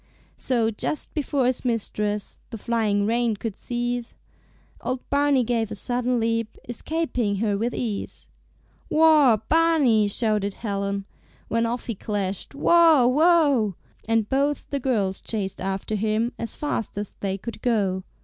[0.39, 4.15] So, just before his mistress The flying rein could seize,
[4.83, 8.27] Old Barney gave a sudden leap, Escaping her with ease.
[8.89, 11.05] "Whoa, Barney!" shouted Helen,
[11.49, 13.75] When off he clashed, "Whoa, whoa!"
[14.09, 18.03] And both the girls chased after him As fast as they could go.